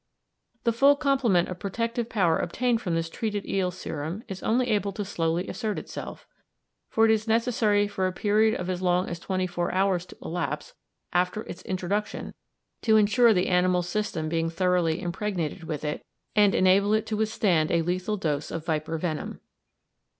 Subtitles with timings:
[0.63, 4.91] The full complement of protective power obtainable from this treated eel serum is only able
[4.93, 6.25] to slowly assert itself,
[6.89, 10.17] for it is necessary for a period of as long as twenty four hours to
[10.23, 10.73] elapse
[11.13, 12.33] after its introduction
[12.81, 16.03] to ensure the animal's system being thoroughly impregnated with it
[16.35, 19.39] and enable it to withstand a lethal dose of viper venom.